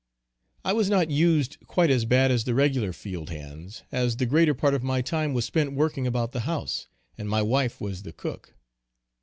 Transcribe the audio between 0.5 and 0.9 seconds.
I was